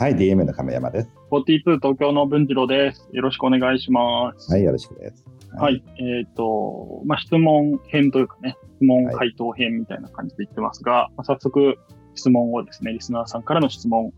[0.00, 1.10] はい、DM の亀山です。
[1.30, 3.06] 42東京の文次郎です。
[3.12, 4.50] よろしくお願いします。
[4.50, 5.26] はい、よろしくです。
[5.52, 11.76] はい、はい、えっ、ー、と、まあ、質問編というかね、質問回答編みたいな感じで言ってますが、はい、まあ、早速
[12.14, 14.14] 質問をですね、リスナーさんからの質問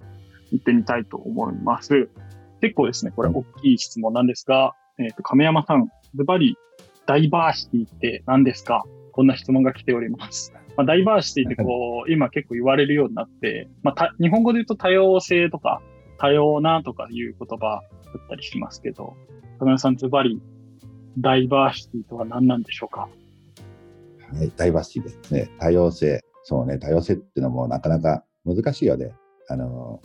[0.52, 2.08] 行ってみたいと思います。
[2.60, 6.56] 結構ですね、これ大きい質問なんですが、えっ、ー、と、亀山さん、ズバリ、
[7.06, 8.84] ダイバーシティって何ですか？
[9.10, 10.52] こんな質問が来ております。
[10.76, 15.82] まあ、ダイバーシティってこう、 今結構言われるようになって、まあ、日本語で言うと多様性とか、
[16.18, 17.82] 多様なとかいう言葉
[18.14, 19.14] だったりしますけど、
[19.58, 20.40] 高山さんズバリ、
[21.18, 23.08] ダイバーシティとは何なんでしょうか？
[24.32, 25.50] はい、ダイバーシティですね。
[25.58, 26.20] 多様性。
[26.44, 29.14] そうね、多様性っていうのもなかなか難しいよね。
[29.48, 30.00] あの、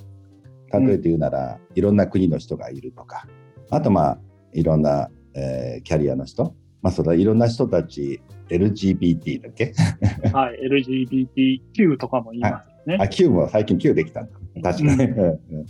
[0.72, 3.26] 例えて言うなら、うん、いろんな国の人がいるとか、
[3.70, 4.20] あとまあ、
[4.54, 9.74] いろんな、えー、キャリアの人、まあ、そいろんな人たち LGBT だっけ？
[10.34, 12.98] はい、LGBTQ とかも言いますね。
[13.00, 14.72] あ、Q も最近 Q できたんだ。
[14.74, 15.04] 確かに。
[15.04, 15.66] うん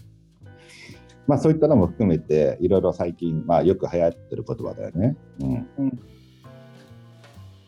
[1.27, 5.17] まあそういったのも含めて、いろいろ最近、まあよく流行ってる言葉だよね。
[5.41, 5.67] うん。
[5.77, 5.99] うん、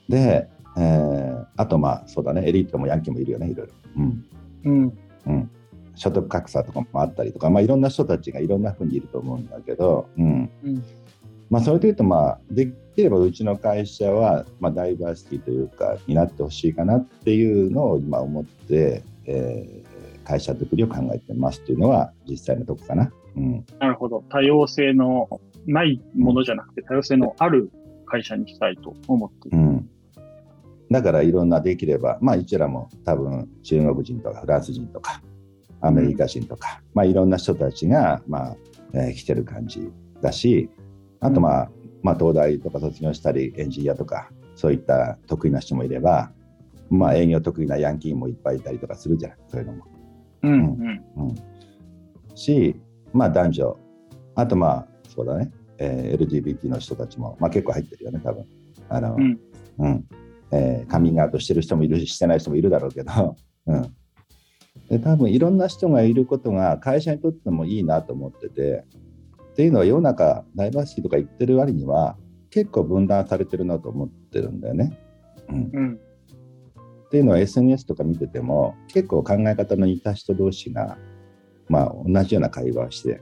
[0.08, 3.74] で、えー、あとまあそうだね、エリートもヤンキーもいるよね、いろいろ。
[3.98, 4.26] うん。
[4.64, 4.98] うん。
[5.28, 5.52] うん。
[5.94, 10.50] 所得格差とかもあったりとか、まあいろんな人たちがいろんなふうにいると思うんだけど、うん。
[10.64, 10.84] うん
[11.50, 23.12] まあ、それでいうと、まあ、できればうちの会社は、まあ、ダイバーシティというか、になってほしいかなっていうのを今思って、えー、会社作りを考えてますっていうのは実際のとこかな。
[23.36, 24.24] うん、なるほど。
[24.30, 25.28] 多様性の
[25.66, 27.72] ないものじゃなくて、多様性のある
[28.06, 29.58] 会社にしたいと思っている。
[29.58, 29.90] うん、
[30.92, 35.22] だからいろんなできれば、まあ、うちらも多分中国人とかフランス人とか
[35.82, 38.58] アメリカ人とか、うん、まあ、いろんな人たちが、まあ
[38.94, 39.90] えー、来てる感じ
[40.22, 40.70] だし、
[41.20, 46.32] あと、まあ、まあ、東大とか卒業したり、エンジニアとか、そういった得意な人もいれば、
[46.90, 49.86] まあ、営業得意なヤンキーもいっぱいいたりとかするじゃない、そういうのも。
[50.44, 51.36] うん、うん、うん。
[52.36, 52.76] し、
[53.14, 53.78] まあ、男女、
[54.36, 58.46] あと、まあ、そうだね、えー、LGBT の人たちも、まあ、結構入ってるよね、多分。
[58.90, 59.40] あの、うん、
[59.80, 60.06] うん、
[60.52, 63.36] えー、カミングアウトしてる人もいるし、してない人もいるだろうけど、
[63.68, 63.82] うん。
[64.90, 68.86] で多分いろんな人がいることが会社にとってもいいなと思ってて、
[69.60, 72.16] っていうのは世の中ダイバーシティとか言ってる割には
[72.50, 74.98] 結構分断されてるなと思ってるんだよね。
[75.50, 76.00] うん、うん、
[77.08, 80.98] っていうのは SNS とか見てても結構考え方の似た人同士が、
[81.68, 83.22] まあ、同じような会話をして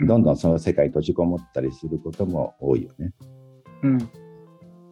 [0.00, 3.12] どんどんその世界に閉じこもったりすることも多いよね。
[3.82, 3.98] うん、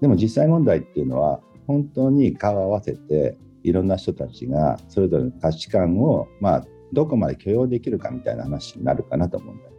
[0.03, 9.72] でも実際問題っていうのは本当に顔を合わせていろんな人たちがそれぞれの価値観を、まあ、どこまで許容できるかみたいな話になるかなと思うんだよ。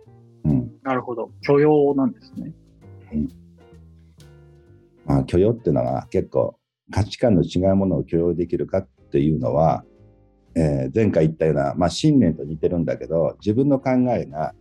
[0.83, 1.31] うん、なるほど。
[1.41, 2.51] 許容なんですね。
[3.13, 3.29] うん、
[5.05, 6.57] まあ、許容っていうのは結構
[6.91, 9.83] 価値観の違うものを許容できるかっていうのは、
[10.55, 14.53] えー、前回言ったような、まあ、信念と似てるんだけど自分の考えが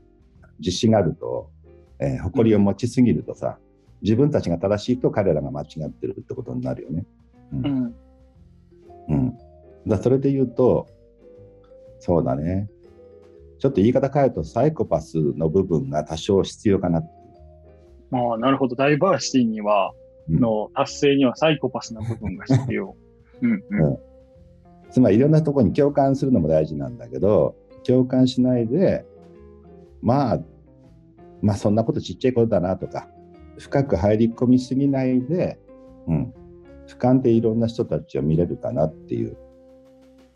[0.59, 1.51] 自信があると、
[1.99, 3.59] えー、誇りを持ちすぎるとさ、
[4.01, 7.07] 自分たちが正しいと彼らが間違ってるってことになるよね。
[7.53, 7.67] うん。
[7.67, 7.95] うん、
[9.09, 9.39] うん、
[9.87, 10.87] だそれで言うと
[11.99, 12.69] そうだね
[13.63, 16.99] ちょっと言い方変えるとサイコパスの部分が多少必要かな。
[16.99, 18.75] ああ、なるほど。
[18.75, 19.93] ダイバーシティには、
[20.29, 22.97] うん、の達成にはサイコパスな部分が必要。
[23.41, 23.99] うん、うん、
[24.91, 29.07] つまりいろんなところに共感するのも大事なんだけど、共感しないで、
[30.01, 30.41] まあ、
[31.41, 33.09] まあそんなことちっちゃいことだなとか、
[33.59, 35.61] 深く入り込みすぎないで、
[36.09, 36.35] うん、
[36.89, 39.37] 俯瞰でいろんな人たちを見れるかなっていう。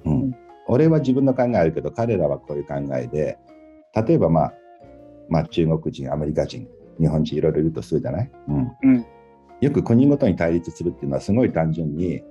[0.04, 0.36] うん、
[0.68, 3.38] 俺は自分の考えあるけど彼らはこういう考えで
[3.94, 4.54] 例えばまあ、
[5.28, 6.68] まあ、中国人アメリカ人
[6.98, 8.72] 日本人いろいろいるとするじゃない、うん。
[8.82, 9.06] うん、
[9.60, 12.22] よく国ごとに対立するっていうのはすごい単純に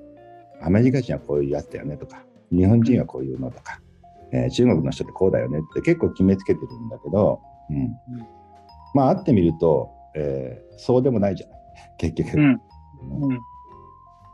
[0.62, 3.80] アメリカ人はこういうやつだよねとか日本人はこういうのとか、
[4.32, 7.92] えー、中国の人ってこうだよねって結構決めつけてるんだけど、うん、うん、
[8.94, 11.60] まあ会ってみると、えー、そうでもないじゃない？
[11.98, 12.62] 結局、うん。
[13.22, 13.40] うん、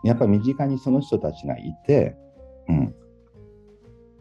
[0.03, 2.15] やっぱ身近にその人たちがいて、
[2.69, 2.95] うん、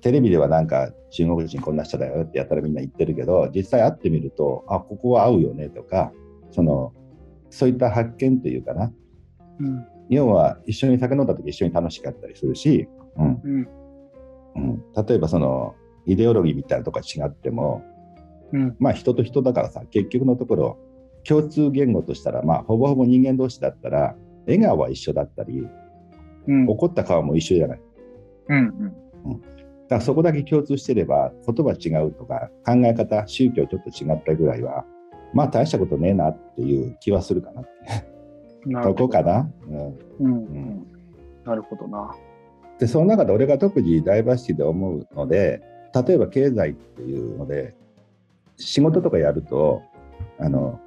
[0.00, 6.12] テレビではなんか中国人こんな人だよってやったらみんな言ってるけど実際会ってみるとあここは合うよねとか
[6.50, 6.92] その
[7.50, 8.92] そういった発見というかな、
[9.60, 13.40] うん、要は一緒に酒飲んだ時一緒に楽しかったりするし、うん。
[13.42, 13.68] うん。
[14.56, 15.74] うん、例えばその
[16.06, 17.84] イデオロギーみたいなとこ違っても、
[18.52, 20.78] うん、まあ人と人だからさ結局のところ
[21.24, 24.16] 共通言語としたらまあほぼほぼ人間同士だったら
[24.46, 25.66] 笑顔は一緒だったり、
[26.48, 27.80] うん、怒った顔も一緒じゃない。
[28.48, 29.32] うんうん。
[29.32, 29.42] うん、
[29.90, 34.84] だからそこだけ共通してれば言葉違うとか考え方宗教ちょっと違ったぐらいは
[35.34, 37.62] まあ大したことねえなっていう気はするかな。
[37.62, 37.70] って
[38.66, 40.86] なとこかな、うん、うん、うん、
[41.44, 42.14] なるほどな。
[42.78, 45.60] でその中で俺が特にダイバーシティで思うので
[46.06, 47.74] 例えば経済っていうので
[48.56, 49.82] 仕事とかやると
[50.38, 50.78] あの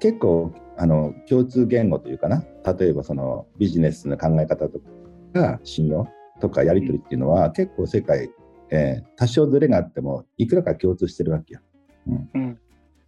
[0.00, 2.42] 結構あの共通言語というかな。
[2.64, 4.80] 例えばそのビジネスの考え方と
[5.34, 6.08] か信用
[6.42, 8.28] とかやり取りっていうのは、結構世界、
[8.70, 11.60] えー、多少ずれがあってもいくらか共通してるわけよ。
[12.08, 12.30] うん。
[12.34, 12.58] うん、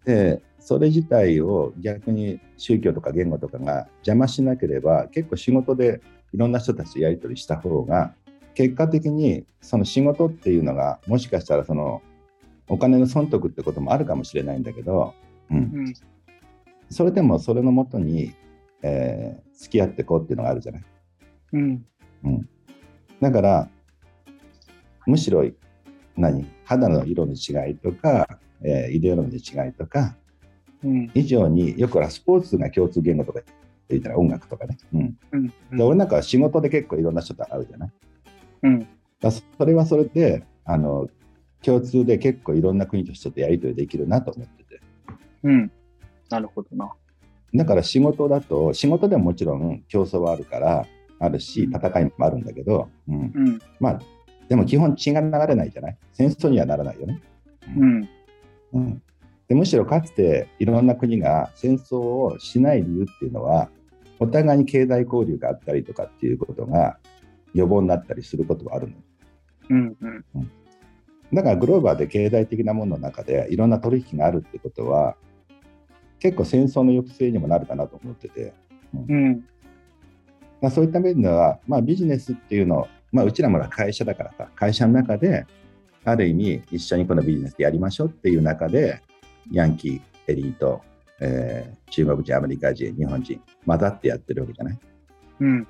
[0.05, 6.01] でそれ自体を逆に宗教とか言語とかが邪魔しなければ結構仕事で
[6.33, 8.15] いろんな人たちとやり取りした方が
[8.55, 12.03] 結果的にその仕事っていうのがもしかしたらその
[12.69, 15.13] お金の損得ってこともあるかもしれないんだけど、
[15.51, 15.95] うん、うん、
[16.89, 18.35] それでもそれのもとに、
[18.83, 20.85] えー、付き合っていこうっていうのがあるじゃない。
[21.55, 21.85] うん、
[22.25, 22.49] うん、
[23.25, 23.71] だから
[25.07, 25.43] むしろ
[26.15, 26.47] 何？
[26.67, 30.15] 肌の色の違いとか、えー、イデオロギーの違いとか、
[30.85, 33.41] うん、以上によくはスポーツが共通言語とか
[33.89, 35.19] 言ったら音楽とかね、うん。
[35.33, 35.53] うん。
[35.73, 37.93] うん、で俺なんかは仕事で結構いろんな人と会うじゃない、
[38.65, 38.87] うん、
[39.21, 41.09] だそれはそれであの
[41.63, 44.81] 共通で結構いろんな国と人とやり取りできるなと思ってて。
[45.45, 45.73] うん。
[46.29, 46.93] なるほどな。
[47.55, 50.87] だから仕事だと、仕事でももちろん競争はあるから、
[51.21, 53.33] あるし、戦いもあるんだけど、うん。
[53.35, 54.01] うん、まあ、
[54.49, 55.97] でも基本血が流れないじゃない？
[56.13, 57.23] 戦争にはならないよね。
[57.77, 58.09] うん。
[58.75, 59.03] うん、
[59.49, 63.71] でむしろかつていろんな国が戦争をしない理由っていうのは、
[64.19, 66.99] お互いに経済交流があったりとかっていうことが
[67.55, 68.95] 予防になったりすることはあるの。
[69.71, 70.51] うんうん、うん。
[71.33, 75.17] だからグローバーで経済的なものの中でいろんな取引があるってことは
[76.19, 78.53] 結構戦争の抑制にもなるかなと思ってて、
[79.09, 79.45] うん、
[80.65, 85.47] まあ、そういった面では、まあ、ビジネスっていうのを、まあ、うちらも会社だからさ会社の中で
[86.05, 89.03] ある意味一緒にこのビジネスでやりましょうっていう中で
[89.53, 90.81] ヤンキーエリート、
[91.21, 94.79] えー、中国人アメリカ人日本人混ざってやってるわけじゃない、
[95.41, 95.69] うん、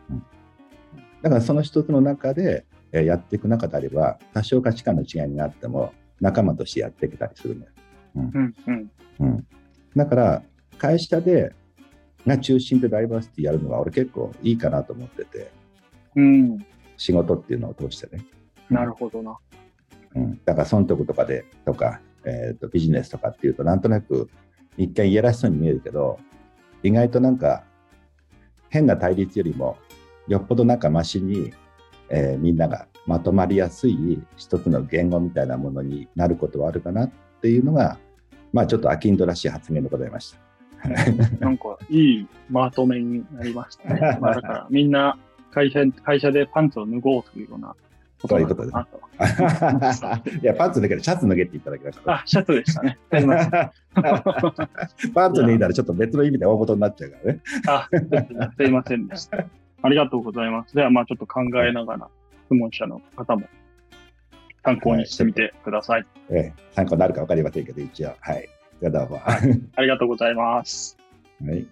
[1.23, 7.73] だからその一つの中でやっていく中であれば、多少価値観の違いになっても、仲間としてやっていけたりするんだよ。
[8.17, 8.91] うんうん。
[9.21, 9.47] うん、
[9.97, 10.43] だから、
[10.79, 11.53] 会社で
[12.27, 15.51] が中心でダイバーシティやるのは、俺結構いいかなと思ってて、
[16.17, 16.59] うん、
[16.97, 18.25] 仕事っていうのを通してね。
[18.71, 19.37] なるほどな。
[20.15, 24.31] うん、だから損得とかでとか、えーと、ビジネスとかっていうとなんとなく
[24.79, 26.21] 一見いやらしそうに見えるけど
[26.85, 27.65] 意外となんか
[28.69, 29.77] 変な対立よりも
[30.29, 31.53] よっぽどなんかマシに
[32.09, 37.13] えー、みんながまとまりやすい一つの言語みたいなものになることはあるかなっ
[37.43, 37.99] ていうのが、
[38.53, 40.39] まあ、ちょっとアキンドらしい発言でございました。
[41.41, 44.19] なんかいいまとめになりましたね。
[44.21, 45.19] まあ、だからみんな
[45.51, 47.75] 会社会社でパンツを脱ごうというような
[48.27, 48.77] そういうことです。
[50.43, 52.15] いや、パンツ脱げる、シャツ脱げって言っただけだから。
[52.21, 52.99] あ、シャツでしたね。
[55.15, 57.41] パンツ脱いだらちょっと別の意味で大元になっちゃうからね。
[57.69, 57.89] あ、
[58.57, 59.45] すいませんでした。
[59.83, 60.75] ありがとうございます。
[60.75, 62.09] では、まあちょっと考えながら、
[62.47, 63.47] 質問者の方も
[64.65, 66.07] 参考にしてみてください。
[66.31, 68.15] ええ、参考になるか分かりませんけど、一応。
[68.21, 68.49] はい。
[69.77, 70.97] ありがとうございます。
[71.45, 71.67] はい。